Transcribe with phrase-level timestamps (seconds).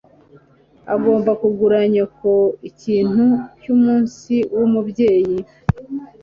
[0.95, 2.31] Ugomba kugura nyoko
[2.69, 3.25] ikintu
[3.61, 5.37] cyumunsi wumubyeyi.